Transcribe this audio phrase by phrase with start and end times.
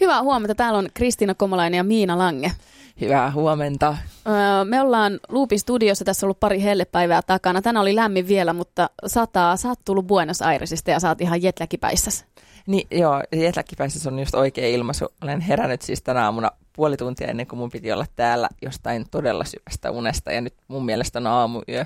[0.00, 0.54] Hyvää huomenta.
[0.54, 2.52] Täällä on Kristiina Komolainen ja Miina Lange.
[3.00, 3.96] Hyvää huomenta.
[4.26, 6.04] Öö, me ollaan Loopin studiossa.
[6.04, 7.62] Tässä on ollut pari hellepäivää takana.
[7.62, 9.56] Tänään oli lämmin vielä, mutta sataa.
[9.56, 12.24] Sä oot tullut Buenos Airesista ja sä oot ihan jetläkipäissäs.
[12.66, 15.08] Niin, joo, jetläkipäissäs on just oikea ilmaisu.
[15.22, 19.44] Olen herännyt siis tänä aamuna puoli tuntia ennen kuin mun piti olla täällä jostain todella
[19.44, 20.32] syvästä unesta.
[20.32, 21.84] Ja nyt mun mielestä on aamuyö.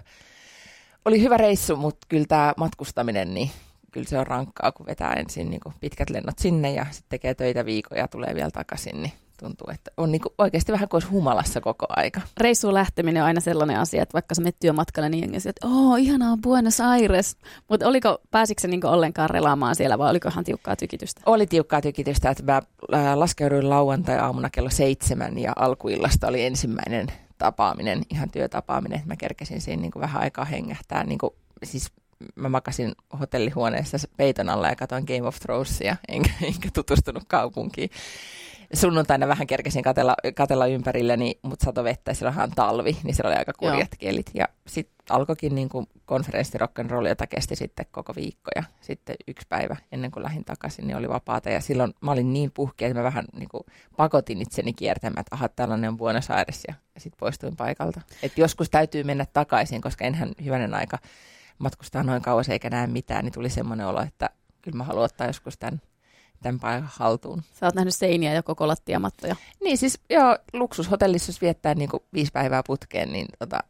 [1.05, 3.51] Oli hyvä reissu, mutta kyllä tämä matkustaminen, niin
[3.93, 7.65] kyllä se on rankkaa, kun vetää ensin niin pitkät lennot sinne ja sitten tekee töitä
[7.65, 11.87] viikon ja tulee vielä takaisin, niin tuntuu, että on niin oikeasti vähän kuin humalassa koko
[11.89, 12.21] aika.
[12.41, 15.97] Reissuun lähteminen on aina sellainen asia, että vaikka sä menet työmatkalle, niin jengi että oo,
[15.97, 17.37] ihanaa Buenos Aires.
[17.69, 21.21] Mutta oliko, pääsikö niin ollenkaan relaamaan siellä vai olikohan tiukkaa tykitystä?
[21.27, 22.63] Oli tiukkaa tykitystä, että mä
[23.15, 27.07] laskeuduin lauantai-aamuna kello seitsemän ja alkuillasta oli ensimmäinen
[27.39, 29.03] tapaaminen, ihan työtapaaminen.
[29.07, 31.05] Mä kerkesin siinä niin kuin vähän aikaa hengähtää.
[31.05, 31.31] Niin kuin,
[31.65, 31.93] siis
[32.35, 37.91] mä makasin hotellihuoneessa peiton alla ja katsoin Game of Thronesia, enkä, enkä tutustunut kaupunkiin.
[38.75, 43.39] Sunnuntaina vähän kerkesin katella, katella ympärilleni, mutta sato vettä ja silloinhan talvi, niin siellä oli
[43.39, 43.99] aika kurjat Joo.
[43.99, 44.31] kelit.
[44.35, 48.51] Ja sitten alkoikin niin kuin konferenssi rock'n'roll, jota kesti sitten koko viikko.
[48.57, 51.51] Ja sitten yksi päivä ennen kuin lähdin takaisin, niin oli vapaata.
[51.51, 53.63] Ja silloin mä olin niin puhkea, että mä vähän niin kuin
[53.97, 56.63] pakotin itseni kiertämään, että aha, tällainen on Buenos Aires.
[56.69, 58.01] Ja, ja sitten poistuin paikalta.
[58.23, 60.99] Et joskus täytyy mennä takaisin, koska enhän hyvänen aika
[61.61, 64.31] matkustaa noin kauas eikä näe mitään, niin tuli semmoinen olo, että
[64.63, 65.81] kyllä mä haluan ottaa joskus tämän,
[66.43, 67.43] tämän paikan haltuun.
[67.53, 69.37] Sä oot nähnyt seiniä ja koko lattiamattoja.
[69.65, 73.61] Niin siis joo, luksushotellissa jos viettää niin kuin viisi päivää putkeen, niin, tota,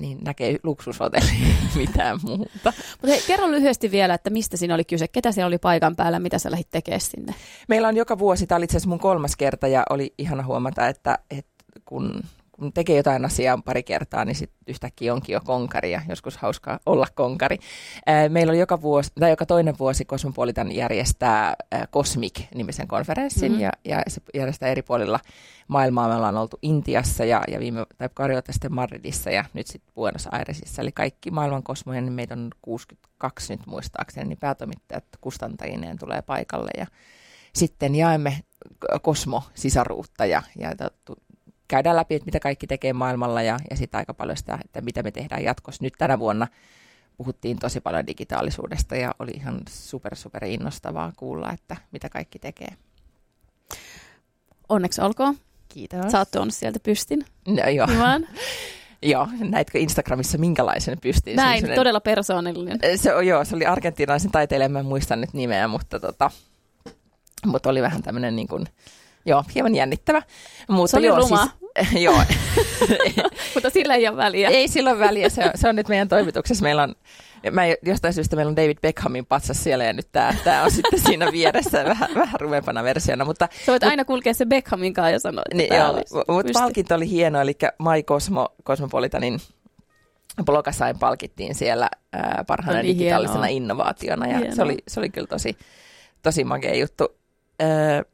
[0.00, 2.72] niin näkee luksushotelli mitään muuta.
[2.90, 6.18] Mutta hei, kerro lyhyesti vielä, että mistä siinä oli kyse, ketä siellä oli paikan päällä,
[6.18, 7.34] mitä sä lähdit tekemään sinne?
[7.68, 10.88] Meillä on joka vuosi, tämä oli itse asiassa mun kolmas kerta ja oli ihana huomata,
[10.88, 12.22] että, että kun
[12.56, 16.78] kun tekee jotain asiaa pari kertaa, niin sitten yhtäkkiä onkin jo konkari ja joskus hauskaa
[16.86, 17.58] olla konkari.
[18.28, 21.54] Meillä oli joka, vuosi, tai joka toinen vuosi Cosmopolitan järjestää
[21.92, 23.64] Cosmic-nimisen konferenssin mm-hmm.
[23.64, 25.20] ja, ja se järjestää eri puolilla
[25.68, 26.08] maailmaa.
[26.08, 29.94] Me ollaan oltu Intiassa ja, ja viime, tai pari vuotta sitten Madridissa ja nyt sitten
[29.94, 30.82] Buenos Airesissa.
[30.82, 36.70] Eli kaikki maailman kosmoja, niin meitä on 62 nyt muistaakseni, niin päätoimittajat kustantajineen tulee paikalle
[36.78, 36.86] ja
[37.54, 38.40] sitten jaemme
[39.02, 40.70] kosmosisaruutta ja, ja
[41.68, 45.02] käydään läpi, että mitä kaikki tekee maailmalla ja, ja sitten aika paljon sitä, että mitä
[45.02, 45.84] me tehdään jatkossa.
[45.84, 46.46] Nyt tänä vuonna
[47.16, 52.68] puhuttiin tosi paljon digitaalisuudesta ja oli ihan super, super innostavaa kuulla, että mitä kaikki tekee.
[54.68, 55.36] Onneksi olkoon.
[55.68, 56.12] Kiitos.
[56.12, 57.24] Sä oot tuonut sieltä pystin.
[57.46, 57.86] No joo.
[57.86, 58.28] Hyvän.
[59.02, 61.36] Joo, näitkö Instagramissa minkälaisen pystin?
[61.36, 62.78] Näin, se todella persoonallinen.
[62.96, 66.30] Se, on, joo, se oli argentiinaisen taiteilijan, mä en muista nyt nimeä, mutta, tota,
[67.46, 68.66] mutta oli vähän tämmöinen niin kuin,
[69.26, 70.22] Joo, hieman jännittävä.
[70.68, 71.48] Mutta se oli joo, ruma.
[71.80, 72.22] Siis, joo.
[73.54, 74.48] Mutta sillä ei ole väliä.
[74.48, 75.28] Ei sillä ole väliä.
[75.28, 76.62] Se on, se on nyt meidän toimituksessa.
[76.62, 76.94] Meillä on,
[77.50, 81.00] mä jostain syystä meillä on David Beckhamin patsas siellä ja nyt tämä, tämä on sitten
[81.00, 83.24] siinä vieressä vähän, vähän rumempana versiona.
[83.24, 86.94] Mutta, Sä voit aina kulkea se Beckhamin kanssa ja sanoa, että niin, joo, Mutta palkinto
[86.94, 89.40] oli hieno, eli My Cosmo, Cosmopolitanin
[90.44, 93.56] blogasain palkittiin siellä äh, parhaana niin digitaalisena hienoa.
[93.56, 95.56] innovaationa ja se oli, se oli kyllä tosi,
[96.22, 97.08] tosi magea juttu.
[97.62, 98.13] Äh,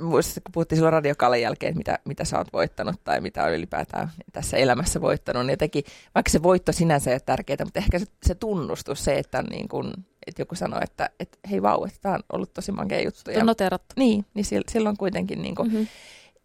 [0.00, 3.54] muistat, kun puhuttiin silloin radiokallen jälkeen, että mitä, mitä sä oot voittanut tai mitä on
[3.54, 7.98] ylipäätään tässä elämässä voittanut, niin jotenkin, vaikka se voitto sinänsä ei ole tärkeää, mutta ehkä
[7.98, 9.92] se, se tunnustus, se, että, niin kun,
[10.26, 13.30] että joku sanoo, että, että hei vau, että tämä on ollut tosi mankea juttu.
[13.30, 13.94] Ja, on noterattu.
[13.96, 15.86] Niin, niin silloin kuitenkin niin kuin, mm-hmm.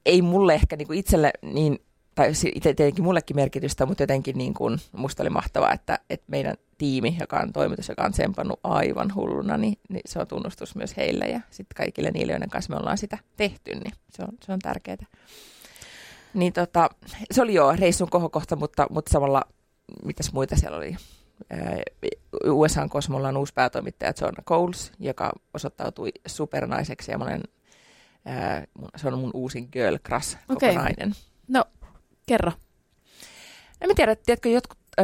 [0.06, 1.80] ei mulle ehkä niin itselle niin
[2.16, 6.56] tai itse tietenkin mullekin merkitystä, mutta jotenkin niin kuin, musta oli mahtavaa, että, että meidän
[6.78, 10.97] tiimi, joka on toimitus, joka on tsempannut aivan hulluna, niin, niin se on tunnustus myös
[10.97, 14.53] heille ja sitten kaikille niille, joiden kanssa me ollaan sitä tehty, niin se on, se
[14.53, 15.06] on tärkeää.
[16.34, 16.90] Niin tota,
[17.31, 19.41] se oli jo reissun kohokohta, mutta, mutta samalla
[20.06, 20.95] mitäs muita siellä oli?
[22.45, 27.44] USAn Kosmolla on uusi päätoimittaja John Coles, joka osoittautui supernaiseksi ja monen,
[28.95, 31.09] se on mun uusin girl crush kokonainen.
[31.09, 31.22] Okay.
[31.47, 31.66] No
[32.25, 32.51] Kerro.
[33.81, 35.03] En mä tiedä, tiedätkö, jotkut, ö,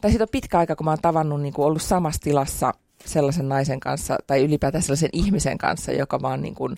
[0.00, 3.48] tai siitä on pitkä aika, kun mä oon tavannut, niin kuin ollut samassa tilassa sellaisen
[3.48, 6.76] naisen kanssa, tai ylipäätään sellaisen ihmisen kanssa, joka vaan niin kuin,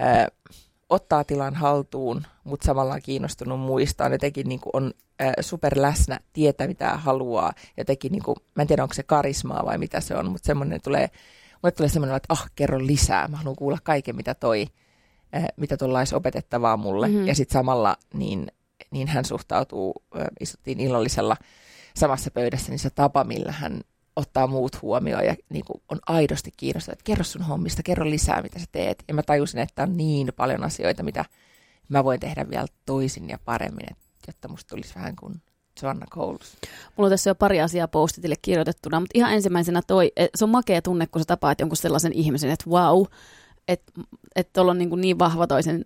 [0.00, 0.30] ö,
[0.90, 4.08] ottaa tilan haltuun, mutta samalla on kiinnostunut muistaa.
[4.08, 7.52] Jotenkin niin kuin on ö, super läsnä, tietää mitä haluaa.
[7.76, 10.80] Jotenkin, niin kuin, mä en tiedä, onko se karismaa vai mitä se on, mutta semmoinen
[10.82, 11.10] tulee,
[11.62, 13.28] mulle tulee semmoinen, että ah, kerro lisää.
[13.28, 14.66] Mä haluan kuulla kaiken, mitä toi,
[15.56, 17.08] mitä tuolla olisi opetettavaa mulle.
[17.08, 17.26] Mm-hmm.
[17.26, 18.46] Ja sitten samalla niin
[18.90, 20.02] niin hän suhtautuu,
[20.40, 21.36] istuttiin illallisella
[21.96, 23.80] samassa pöydässä, niin se tapa, millä hän
[24.16, 28.42] ottaa muut huomioon ja niin kuin on aidosti kiinnostunut, että kerro sun hommista, kerro lisää,
[28.42, 29.04] mitä sä teet.
[29.08, 31.24] Ja mä tajusin, että on niin paljon asioita, mitä
[31.88, 33.96] mä voin tehdä vielä toisin ja paremmin,
[34.26, 35.42] jotta musta tulisi vähän kuin
[35.82, 36.56] Joanna Coles.
[36.96, 40.82] Mulla on tässä jo pari asiaa postitille kirjoitettuna, mutta ihan ensimmäisenä toi, se on makea
[40.82, 43.04] tunne, kun sä tapaat jonkun sellaisen ihmisen, että wow,
[43.68, 43.92] että
[44.36, 45.84] et tuolla on niin, niin vahva toisen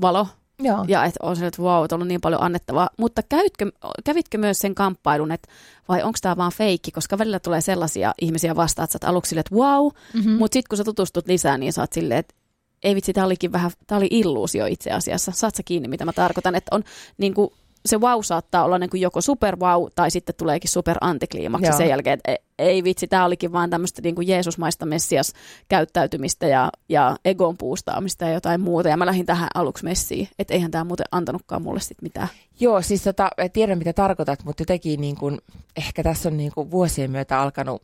[0.00, 0.26] valo,
[0.58, 0.84] Joo.
[0.88, 2.90] ja että on se, että vau, wow, on niin paljon annettavaa.
[2.96, 3.72] Mutta käytkö,
[4.04, 5.48] kävitkö myös sen kamppailun, että
[5.88, 9.40] vai onko tämä vaan feikki, koska välillä tulee sellaisia ihmisiä vastaan, että sä aluksi silleen,
[9.40, 10.32] että wow, mm-hmm.
[10.32, 12.34] mutta sitten kun sä tutustut lisää, niin sä oot silleen, että
[12.82, 15.32] ei vitsi, tämä olikin vähän, tämä oli illuusio itse asiassa.
[15.34, 16.84] Saat sä kiinni, mitä mä tarkoitan, että on
[17.18, 17.50] niin kuin,
[17.86, 21.76] se wow saattaa olla niin kuin joko super wow tai sitten tuleekin super antikliimaksi Joo.
[21.76, 25.32] sen jälkeen, että ei, ei vitsi, tämä olikin vaan tämmöistä niin kuin Jeesusmaista messias
[25.68, 28.88] käyttäytymistä ja, ja egon puustaamista ja jotain muuta.
[28.88, 32.28] Ja mä lähdin tähän aluksi messiin, että eihän tämä muuten antanutkaan mulle sitten mitään.
[32.60, 35.38] Joo, siis tota, tiedän mitä tarkoitat, mutta jotenkin niin kuin,
[35.76, 37.82] ehkä tässä on niin kuin vuosien myötä alkanut,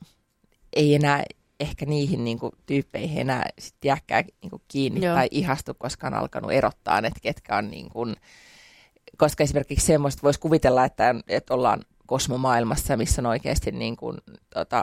[0.76, 1.24] ei enää
[1.60, 5.14] ehkä niihin niin kuin, tyyppeihin enää sit jääkään niin kuin, kiinni Joo.
[5.14, 8.16] tai ihastu, koska on alkanut erottaa, että ketkä on niin kuin,
[9.16, 14.18] koska esimerkiksi semmoista voisi kuvitella, että, että ollaan kosmomaailmassa, missä on oikeasti niin kuin,
[14.54, 14.82] tota,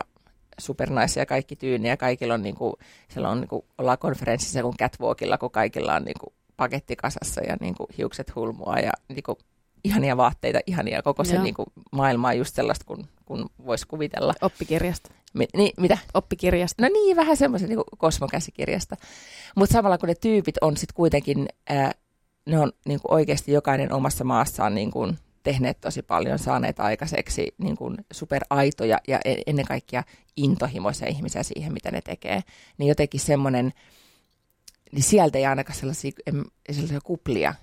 [0.57, 2.74] supernaisia kaikki tyyni ja kaikilla on, niin kuin,
[3.10, 7.42] siellä on, niin kuin, ollaan konferenssissa kuin catwalkilla, kun kaikilla on niin kuin, paketti kasassa
[7.42, 9.38] ja niin kuin, hiukset hulmua ja niin kuin,
[9.83, 14.33] ihania vaatteita, ihania koko se niin kuin, maailma on just sellaista, kun, kun voisi kuvitella.
[14.42, 15.12] Oppikirjasta.
[15.33, 15.98] Mi, niin, mitä?
[16.13, 16.83] Oppikirjasta.
[16.83, 18.95] No niin, vähän semmoisen niin kosmokäsikirjasta.
[19.56, 21.92] Mutta samalla kun ne tyypit on sitten kuitenkin, ää,
[22.46, 27.56] ne on niin kuin oikeasti jokainen omassa maassaan niin kuin tehneet tosi paljon, saaneet aikaiseksi
[27.58, 30.04] niin kuin superaitoja ja e- ennen kaikkea
[30.38, 32.44] intohimoisia ihmisiä siihen, mitä ne tekee.
[32.78, 33.74] Niin jotenkin semmoinen,
[34.92, 36.12] niin sieltä ei ainakaan sellaisia,
[36.72, 37.56] sellaisia kuplia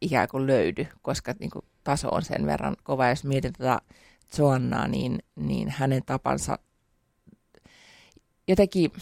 [0.00, 3.08] ikään kuin löydy, koska niin kuin taso on sen verran kova.
[3.08, 3.80] Jos mietin tätä
[4.38, 6.58] Joannaa, niin, niin hänen tapansa
[8.48, 8.92] jotenkin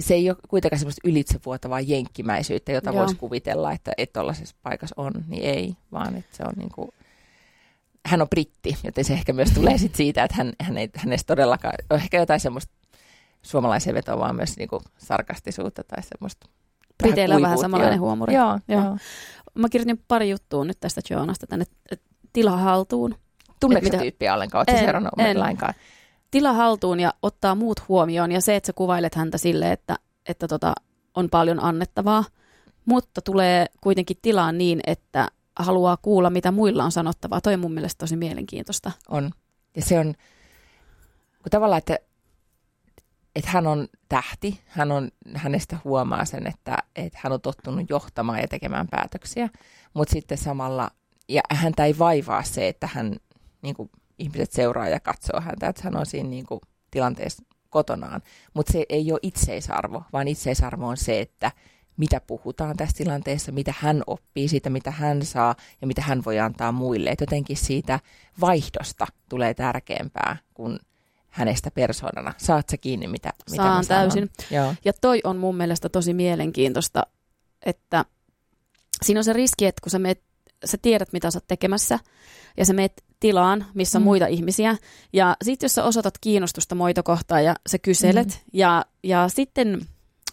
[0.00, 2.98] se ei ole kuitenkaan semmoista ylitsevuotavaa jenkkimäisyyttä, jota Joo.
[3.00, 6.88] voisi kuvitella, että että tuollaisessa paikassa on, niin ei, vaan että se on niin kuin,
[8.06, 11.26] hän on britti, joten se ehkä myös tulee sit siitä, että hän, hän ei, hänestä
[11.26, 12.72] todellakaan, on ehkä jotain semmoista
[13.42, 16.46] suomalaisen vetoa, vaan myös niin kuin sarkastisuutta tai semmoista.
[17.02, 18.34] Briteillä on vähän samanlainen huumori.
[18.34, 18.82] Joo, Joo.
[18.82, 18.96] joo.
[19.54, 21.64] Mä kirjoitin pari juttua nyt tästä Joanasta tänne.
[21.90, 23.14] että Tila haltuun.
[23.60, 24.64] Tunneeko Et se mitä- tyyppiä ollenkaan?
[24.68, 25.40] Oletko seurannut en.
[25.40, 25.74] lainkaan?
[26.30, 28.32] Tila haltuun ja ottaa muut huomioon.
[28.32, 29.96] Ja se, että sä kuvailet häntä sille, että,
[30.28, 30.74] että tota,
[31.14, 32.24] on paljon annettavaa.
[32.84, 37.40] Mutta tulee kuitenkin tilaan niin, että haluaa kuulla, mitä muilla on sanottavaa.
[37.40, 38.92] Toi on mun mielestä tosi mielenkiintoista.
[39.08, 39.30] On.
[39.76, 40.14] Ja se on,
[41.42, 41.98] kun tavallaan, että,
[43.36, 48.38] että hän on tähti, hän on, hänestä huomaa sen, että, että hän on tottunut johtamaan
[48.38, 49.48] ja tekemään päätöksiä,
[49.94, 50.90] mutta sitten samalla,
[51.28, 53.16] ja häntä ei vaivaa se, että hän,
[53.62, 56.60] niin kuin ihmiset seuraa ja katsoo häntä, että hän on siinä niin kuin,
[56.90, 58.22] tilanteessa kotonaan,
[58.54, 61.52] mutta se ei ole itseisarvo, vaan itseisarvo on se, että
[61.96, 66.38] mitä puhutaan tässä tilanteessa, mitä hän oppii siitä, mitä hän saa ja mitä hän voi
[66.38, 67.10] antaa muille.
[67.10, 68.00] Et jotenkin siitä
[68.40, 70.78] vaihdosta tulee tärkeämpää kuin
[71.28, 72.34] hänestä persoonana.
[72.36, 74.30] Saat sä kiinni, mitä, mitä Saan täysin.
[74.50, 74.74] Joo.
[74.84, 77.06] Ja toi on mun mielestä tosi mielenkiintoista,
[77.66, 78.04] että
[79.02, 80.22] siinä on se riski, että kun sä, meet,
[80.64, 81.98] sä tiedät, mitä sä oot tekemässä,
[82.56, 84.04] ja sä meet tilaan, missä on Mm.
[84.04, 84.76] muita ihmisiä,
[85.12, 88.50] ja sitten jos sä osoitat kiinnostusta moita kohtaan ja sä kyselet, Mm.
[88.52, 89.80] ja, ja sitten,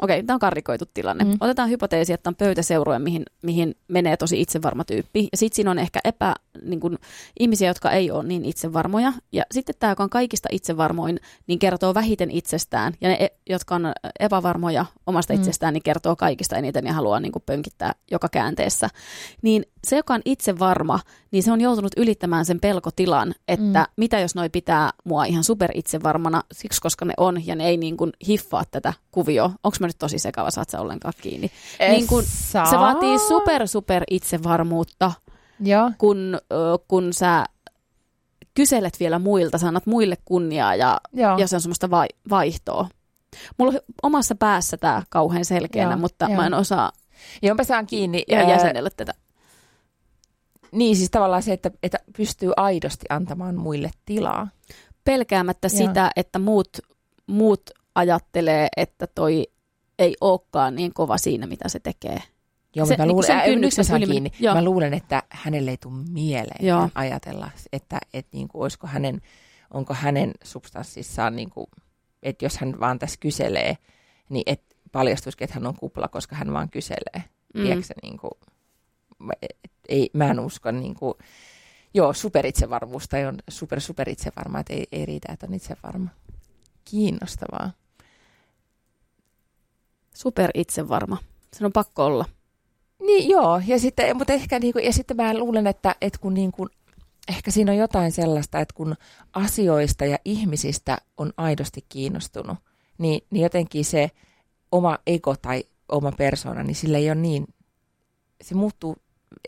[0.01, 1.23] okei, tämä on karrikoitu tilanne.
[1.23, 1.37] Mm.
[1.39, 5.79] Otetaan hypoteesi, että on pöytäseuroja, mihin, mihin menee tosi itsevarma tyyppi, ja sitten siinä on
[5.79, 6.35] ehkä epä,
[6.65, 6.97] niin kun,
[7.39, 11.93] ihmisiä, jotka ei ole niin itsevarmoja, ja sitten tämä, joka on kaikista itsevarmoin, niin kertoo
[11.93, 15.39] vähiten itsestään, ja ne, e- jotka on epävarmoja omasta Mm.
[15.39, 18.89] itsestään, niin kertoo kaikista eniten ja haluaa niin kuin pönkittää joka käänteessä.
[19.41, 20.99] Niin se, joka on itsevarma,
[21.31, 23.93] niin se on joutunut ylittämään sen pelkotilan, että Mm.
[23.97, 27.77] mitä jos noi pitää mua ihan super itsevarmana, siksi koska ne on, ja ne ei
[27.77, 29.51] niin kuin hiffaa tätä kuvioa.
[29.63, 31.51] Onko mä nyt tosi sekava, saat sä ollenkaan kiinni?
[31.79, 32.23] Niin kun.
[32.69, 35.11] Se vaatii super, super itsevarmuutta,
[35.59, 35.91] Joo.
[35.97, 36.39] kun,
[36.87, 37.45] kun sä
[38.53, 41.37] kyselet vielä muilta, sä annat muille kunniaa ja Joo.
[41.37, 42.89] ja se on semmoista vai, vaihtoa.
[43.57, 46.35] Mulla on omassa päässä tämä kauhean selkeänä, Joo, mutta joo.
[46.35, 46.91] mä en osaa
[47.41, 48.23] Joo, mä saan kiinni.
[48.27, 49.13] ja jäsenellä tätä.
[50.71, 54.47] Niin, siis tavallaan se, että, että pystyy aidosti antamaan muille tilaa.
[55.03, 55.77] Pelkäämättä Joo.
[55.87, 56.77] sitä, että muut,
[57.27, 59.47] muut ajattelee, että toi
[59.99, 62.19] ei olekaan niin kova siinä, mitä se tekee.
[62.75, 64.31] Joo, Se- mutta mä niin kuin luulen, sen mä kynnyksen saan yli- kiinni.
[64.39, 64.55] Joo.
[64.55, 66.89] Mä luulen, että hänelle ei tule mieleen Joo.
[66.95, 69.21] ajatella, että, että niin kuin, olisiko hänen,
[69.73, 71.67] onko hänen substanssissaan, niin kuin,
[72.23, 73.77] että jos hän vaan tässä kyselee,
[74.29, 77.23] niin et paljastuisikin, että hän on kupla, koska hän vaan kyselee.
[77.53, 77.63] Mm.
[77.63, 78.31] Tiedätkö, niin kuin,
[79.41, 81.13] et, ei, mä en usko, niin kuin,
[81.93, 86.09] joo, superitsevarmuus tai on super super itsevarma, että ei, ei riitä, että on itsevarma.
[86.85, 87.71] Kiinnostavaa.
[90.15, 91.17] Super itsevarma.
[91.53, 92.25] Sen on pakko olla.
[93.05, 96.67] Niin joo, ja sitten, mutta ehkä niinku, ja sitten mä luulen, että, että kun niinku,
[97.27, 98.95] ehkä siinä on jotain sellaista, että kun
[99.33, 102.57] asioista ja ihmisistä on aidosti kiinnostunut,
[102.97, 104.11] niin, niin jotenkin se
[104.71, 107.47] oma ego tai oma persona, niin sillä ei ole niin,
[108.43, 108.95] se muuttuu,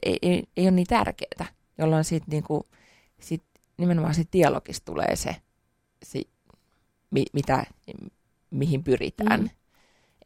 [0.06, 1.46] ei, ei, ei ole niin tärkeää,
[1.78, 2.68] jolloin sitten niinku,
[3.20, 3.44] sit
[3.78, 5.36] nimenomaan siitä dialogista tulee se,
[6.04, 6.22] se
[7.12, 7.66] mi, mitä,
[8.52, 9.42] mihin pyritään.
[9.42, 9.50] Mm.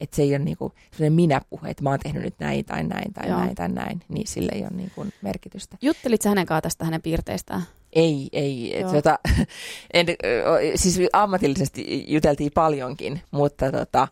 [0.01, 3.13] Että se ei ole niinku sellainen minä-puhe, että mä oon tehnyt nyt näin tai näin
[3.13, 3.39] tai Joo.
[3.39, 5.77] näin tai näin, niin sille ei ole niinku merkitystä.
[5.81, 7.61] Juttelit hänen kanssaan tästä hänen piirteistään?
[7.93, 8.75] Ei, ei.
[8.91, 9.19] Tota,
[9.93, 10.05] en,
[10.75, 14.07] siis ammatillisesti juteltiin paljonkin, mutta, tota,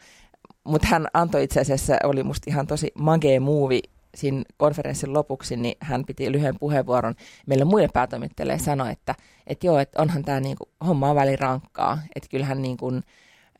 [0.63, 3.81] mutta hän antoi itse asiassa, oli musta ihan tosi magee movie
[4.15, 7.15] siinä konferenssin lopuksi, niin hän piti lyhyen puheenvuoron
[7.45, 9.15] meille muille päätoimittajille ja sanoi, että,
[9.47, 13.03] että joo, että onhan tämä niinku, homma on välin rankkaa, että kyllähän niin kuin,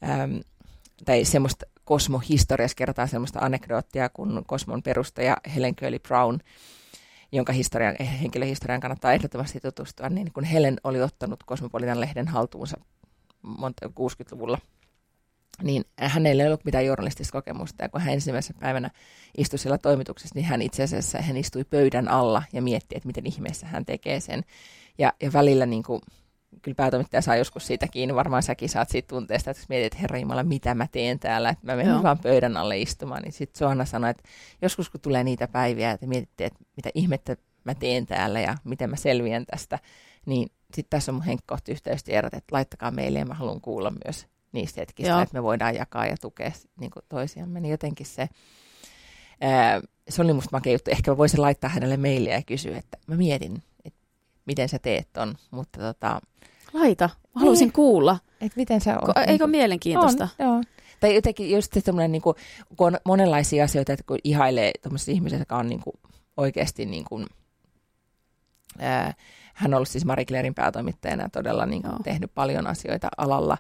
[0.10, 0.40] äm,
[1.06, 6.40] tai semmoista kosmohistoriassa kertaa semmoista anekdoottia, kun kosmon perustaja Helen Curly Brown,
[7.32, 12.78] jonka historian, henkilöhistorian kannattaa ehdottomasti tutustua, niin kun Helen oli ottanut Kosmopolitan lehden haltuunsa
[13.86, 14.58] 60-luvulla,
[15.64, 17.84] niin hänellä ei ollut mitään journalistista kokemusta.
[17.84, 18.90] Ja kun hän ensimmäisenä päivänä
[19.38, 23.26] istui siellä toimituksessa, niin hän itse asiassa hän istui pöydän alla ja mietti, että miten
[23.26, 24.44] ihmeessä hän tekee sen.
[24.98, 26.02] Ja, ja välillä niin kuin,
[26.62, 30.00] kyllä päätoimittaja saa joskus siitä kiinni, varmaan säkin saat siitä tunteesta, että jos mietit, että
[30.00, 32.04] herra Jumala, mitä mä teen täällä, että mä menen Joo.
[32.04, 34.24] vaan pöydän alle istumaan, niin sitten Suona sanoi, että
[34.62, 38.90] joskus kun tulee niitä päiviä, että mietitte, että mitä ihmettä mä teen täällä ja miten
[38.90, 39.80] mä selviän tästä,
[40.26, 44.82] niin sitten tässä on mun henkkohtiyhteystiedot, että laittakaa meille ja mä haluan kuulla myös niistä
[44.82, 45.22] hetkistä, Joo.
[45.22, 48.30] että me voidaan jakaa ja tukea niin toisiamme, niin jotenkin se,
[49.42, 50.92] ää, se oli musta makea juttu.
[50.92, 53.64] Ehkä mä voisin laittaa hänelle mailia ja kysyä, että mä mietin,
[54.50, 56.22] miten sä teet ton, mutta tota...
[56.74, 58.18] Laita, mä haluaisin niin, kuulla.
[58.42, 59.14] Että miten sä on.
[59.28, 60.28] Eikö niin mielenkiintoista?
[60.40, 60.64] On, joo.
[61.00, 62.36] Tai jotenkin just semmoinen, niin kuin,
[62.78, 65.96] kun on monenlaisia asioita, että kun ihailee tuommoisessa ihmisessä, joka on niin kuin,
[66.38, 67.26] oikeasti niin kuin,
[68.80, 69.14] ää,
[69.54, 73.58] hän on ollut siis Marie Clairin päätoimittajana ja todella niin kuin, tehnyt paljon asioita alalla,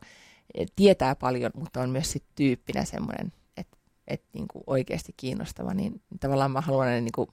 [0.75, 3.77] tietää paljon, mutta on myös sit tyyppinä semmoinen, että
[4.07, 7.27] et, niin kuin oikeasti kiinnostava, niin tavallaan mä haluan niin kuin,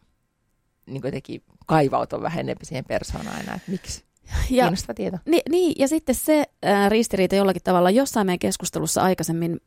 [0.87, 4.07] niin jotenkin kaivautua vähän enemmän siihen persoonaan aina, että miksi.
[4.51, 5.19] Ja, Kiinnostava tieto.
[5.27, 9.61] Niin, niin, ja sitten se ää, ristiriita jollakin tavalla jossain meidän keskustelussa aikaisemmin,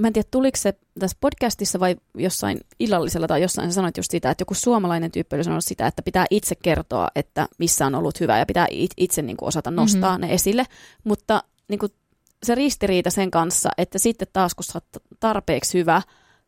[0.00, 4.10] mä en tiedä tuliko se tässä podcastissa vai jossain illallisella tai jossain sä sanoit just
[4.10, 7.94] sitä, että joku suomalainen tyyppi oli sanonut sitä, että pitää itse kertoa, että missä on
[7.94, 10.28] ollut hyvä ja pitää itse niin kuin osata nostaa mm-hmm.
[10.28, 10.64] ne esille,
[11.04, 11.92] mutta niin kuin
[12.42, 16.02] se ristiriita sen kanssa, että sitten taas kun sä oot tarpeeksi hyvä,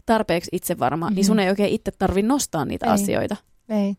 [0.07, 1.15] tarpeeksi itsevarma, mm-hmm.
[1.15, 1.43] niin sun mhm.
[1.43, 2.93] ei oikein itse tarvi nostaa niitä ei.
[2.93, 3.37] asioita.
[3.69, 3.97] Ei.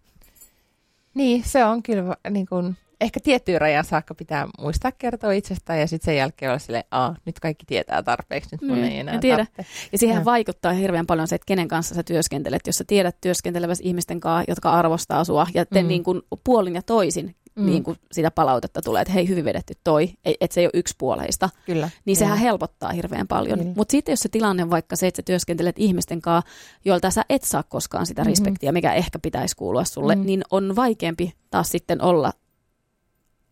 [1.13, 5.87] Niin, se on kyllä niin kuin, ehkä tiettyyn rajan saakka pitää muistaa kertoa itsestään ja
[5.87, 9.19] sitten sen jälkeen olla silleen, Aa, nyt kaikki tietää tarpeeksi, nyt mun mm, ei enää
[9.19, 9.47] tiedä.
[9.91, 10.25] Ja siihen ja.
[10.25, 12.67] vaikuttaa hirveän paljon se, että kenen kanssa sä työskentelet.
[12.67, 15.87] Jos sä tiedät työskentelevässä ihmisten kanssa, jotka arvostaa sua ja te mm.
[15.87, 17.65] niin kuin puolin ja toisin mm.
[17.65, 21.49] niin kuin sitä palautetta tulee, että hei, hyvin vedetty toi, että se ei ole yksipuoleista.
[21.65, 21.89] Kyllä.
[22.05, 22.49] Niin sehän Kyllä.
[22.49, 23.73] helpottaa hirveän paljon.
[23.75, 26.51] Mutta sitten jos se tilanne on vaikka se, että sä työskentelet ihmisten kanssa,
[26.85, 28.29] joilta sä et saa koskaan sitä mm-hmm.
[28.29, 30.25] respektiä, mikä ehkä pitäisi kuulua sulle, mm.
[30.25, 32.33] niin on vaikeampi taas sitten olla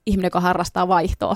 [0.06, 1.36] ihminen, joka harrastaa vaihtoa.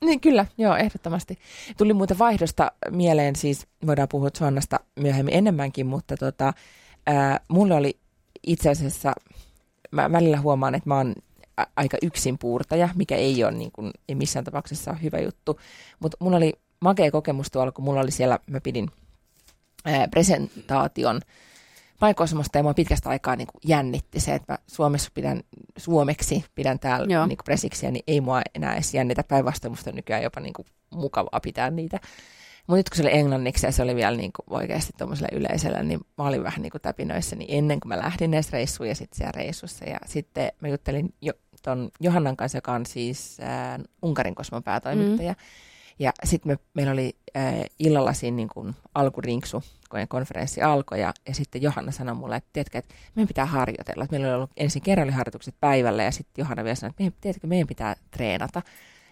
[0.00, 1.38] Niin kyllä, joo, ehdottomasti.
[1.78, 6.52] Tuli muuten vaihdosta mieleen, siis voidaan puhua Suannasta myöhemmin enemmänkin, mutta tota,
[7.06, 7.98] ää, mulle oli
[8.46, 9.12] itse asiassa,
[9.90, 11.14] mä välillä huomaan, että mä oon
[11.76, 15.60] aika yksinpuurtaja, mikä ei ole niin kuin, ei missään tapauksessa ole hyvä juttu.
[16.00, 18.90] Mutta mulla oli makea kokemus tuolla, kun mulla oli siellä, mä pidin
[19.84, 21.20] ää, presentaation
[22.00, 25.40] paikosmosta ja mua pitkästä aikaa niin kuin jännitti se, että mä Suomessa pidän,
[25.76, 29.24] suomeksi pidän täällä niin kuin presiksiä, niin ei mua enää edes jännitä.
[29.24, 32.00] Päinvastoin musta on nykyään jopa niin kuin mukavaa pitää niitä.
[32.66, 35.82] Mutta nyt kun se oli englanniksi ja se oli vielä niin kuin oikeasti tuommoiselle yleisölle,
[35.82, 38.94] niin mä olin vähän niin kuin täpinöissä niin ennen kuin mä lähdin edes reissuun ja
[38.94, 39.84] sitten siellä reissussa.
[39.84, 41.32] Ja sitten mä juttelin jo,
[41.66, 45.32] ton Johannan kanssa, joka on siis äh, Unkarin kosmon päätoimittaja.
[45.32, 45.38] Mm.
[45.98, 51.00] Ja sitten me, meillä oli äh, illalla siinä niin kuin alkurinksu, kun konferenssi alkoi.
[51.00, 54.04] Ja, ja sitten Johanna sanoi mulle, että tiedätkö, että meidän pitää harjoitella.
[54.04, 57.46] Että meillä oli ollut ensin kerralliharjoitukset päivällä ja sitten Johanna vielä sanoi, että meidän, tiedätkö,
[57.46, 58.62] meidän pitää treenata.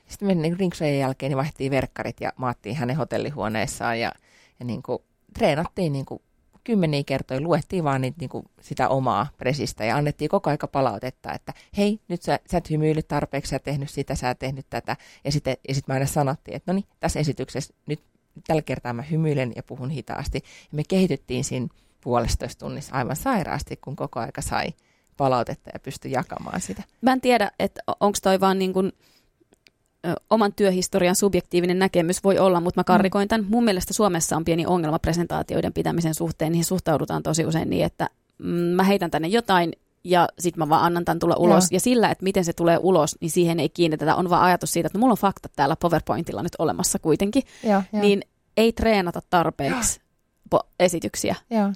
[0.08, 4.12] Sitten me niin rinksojen jälkeen niin vaihdettiin verkkarit ja maattiin hänen hotellihuoneessaan ja,
[4.60, 4.98] ja niin kuin,
[5.34, 6.22] treenattiin niin kuin
[6.64, 11.32] kymmeniä kertoja, luettiin vaan niitä, niin kuin sitä omaa presistä ja annettiin koko aika palautetta,
[11.32, 14.66] että hei, nyt sä, sä et hymyily tarpeeksi, sä et tehnyt sitä, sä et tehnyt
[14.70, 14.96] tätä.
[15.24, 18.00] Ja sitten ja sit mä aina sanottiin, että no niin, tässä esityksessä nyt
[18.46, 20.38] tällä kertaa mä hymyilen ja puhun hitaasti.
[20.72, 21.68] Ja me kehityttiin siinä
[22.00, 24.74] puolestoista tunnissa aivan sairaasti, kun koko aika sai
[25.16, 26.82] palautetta ja pystyi jakamaan sitä.
[27.00, 28.92] Mä en tiedä, että onko toi vaan niin kuin
[30.30, 33.46] oman työhistorian subjektiivinen näkemys voi olla, mutta mä karrikoin tämän.
[33.48, 36.52] Mun mielestä Suomessa on pieni ongelma presentaatioiden pitämisen suhteen.
[36.52, 38.08] Niihin suhtaudutaan tosi usein niin, että
[38.38, 39.72] mm, mä heitän tänne jotain
[40.04, 41.64] ja sitten mä vaan annan tämän tulla ulos.
[41.64, 41.76] Joo.
[41.76, 44.16] Ja sillä, että miten se tulee ulos, niin siihen ei kiinnitetä.
[44.16, 47.42] On vaan ajatus siitä, että no, mulla on fakta täällä PowerPointilla nyt olemassa kuitenkin.
[47.62, 48.00] Joo, jo.
[48.00, 48.22] Niin
[48.56, 50.00] ei treenata tarpeeksi
[50.54, 51.36] helppo-esityksiä.
[51.50, 51.72] Joo.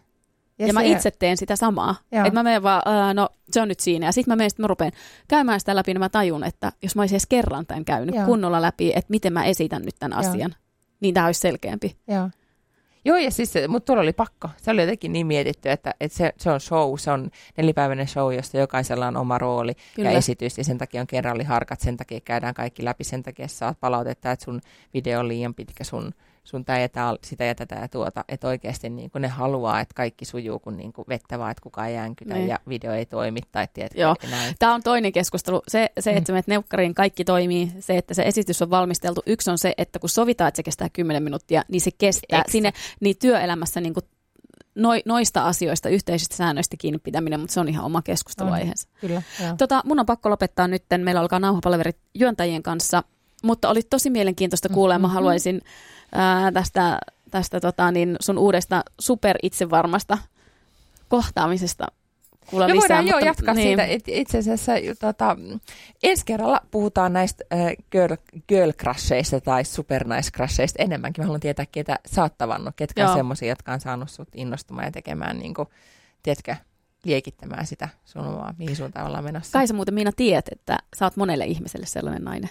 [0.58, 1.94] Ja, ja mä itse teen sitä samaa.
[2.12, 4.06] Että mä menen vaan, uh, no se on nyt siinä.
[4.06, 4.92] Ja sitten mä menen, sit mä rupean
[5.28, 8.24] käymään sitä läpi, niin mä tajun, että jos mä olisin edes kerran tämän käynyt Joo.
[8.26, 10.30] kunnolla läpi, että miten mä esitän nyt tämän Joo.
[10.30, 10.54] asian,
[11.00, 11.96] niin tämä olisi selkeämpi.
[12.08, 12.30] Joo.
[13.04, 14.48] Joo, ja siis, mutta tuolla oli pakko.
[14.56, 18.34] Se oli jotenkin niin mietitty, että, että se, se on show, se on nelipäiväinen show,
[18.34, 20.10] josta jokaisella on oma rooli Kyllä.
[20.10, 23.80] ja esitys, ja sen takia on kerralliharkat, sen takia käydään kaikki läpi, sen takia saat
[23.80, 24.60] palautetta, että sun
[24.94, 26.12] video on liian pitkä, sun
[26.48, 29.94] sun tämä ja tää, sitä ja tätä ja tuota, että oikeasti niin ne haluaa, että
[29.94, 32.48] kaikki sujuu kun niin vettä vaan, että kukaan ei jäänkytä niin.
[32.48, 34.14] ja video ei toimi tai tiedätkö, Joo.
[34.30, 34.54] näin.
[34.58, 35.62] Tämä on toinen keskustelu.
[35.68, 36.34] Se, se että mm.
[36.34, 39.22] menet neukkariin, kaikki toimii, se, että se esitys on valmisteltu.
[39.26, 42.38] Yksi on se, että kun sovitaan, että se kestää 10 minuuttia, niin se kestää.
[42.38, 42.52] Exact.
[42.52, 44.04] Sinne niin työelämässä niin kuin
[45.06, 48.88] noista asioista, yhteisistä säännöistä kiinni pitäminen, mutta se on ihan oma keskusteluaiheensa.
[49.00, 49.22] Kyllä,
[49.58, 53.02] tota, mun on pakko lopettaa nyt, meillä alkaa nauhapalverit juontajien kanssa,
[53.42, 55.02] mutta oli tosi mielenkiintoista kuulla mm-hmm.
[55.02, 55.60] mä haluaisin
[56.12, 56.98] ää, tästä,
[57.30, 60.18] tästä tota, niin sun uudesta super itsevarmasta
[61.08, 61.86] kohtaamisesta
[62.50, 62.88] kuulla no lisää.
[62.88, 63.66] Voidaan mutta, joo jatkaa niin.
[63.66, 63.84] siitä.
[63.84, 65.36] Et, itse asiassa tota,
[66.02, 68.16] ensi kerralla puhutaan näistä äh, girl,
[68.48, 71.22] girl crusheista tai super nice crusheista enemmänkin.
[71.22, 73.10] Mä haluan tietää, ketä sä oot tavannut, ketkä joo.
[73.10, 75.68] on semmoisia, jotka on saanut sut innostumaan ja tekemään, niin kuin,
[76.22, 76.56] tiedätkö,
[77.04, 79.52] liekittämään sitä sun omaa, mihin suuntaan ollaan menossa.
[79.52, 82.50] Kai sä muuten Miina tiedät, että sä oot monelle ihmiselle sellainen nainen.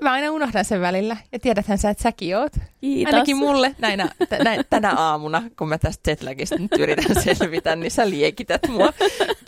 [0.00, 1.16] Mä aina unohdan sen välillä.
[1.32, 2.52] Ja tiedäthän sä, että säkin oot.
[2.80, 3.14] Kiitos.
[3.14, 8.10] Ainakin mulle näinä, t- tänä aamuna, kun mä tästä jetlagista nyt yritän selvitä, niin sä
[8.10, 8.92] liekität mua.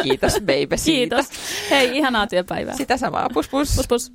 [0.03, 1.17] Kiitos baby siitä.
[1.17, 1.31] Kiitos.
[1.71, 2.77] Hei, ihanaa työpäivää.
[2.77, 3.29] Sitä samaa.
[3.35, 3.77] Pus pus.
[3.77, 4.13] Pus pus.